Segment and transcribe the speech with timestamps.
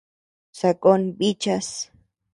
[0.59, 1.67] Sakón bíchas.